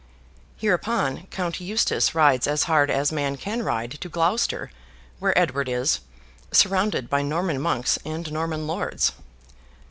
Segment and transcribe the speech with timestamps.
[0.57, 4.71] Hereupon, Count Eustace rides as hard as man can ride to Gloucester,
[5.19, 5.99] where Edward is,
[6.51, 9.11] surrounded by Norman monks and Norman lords.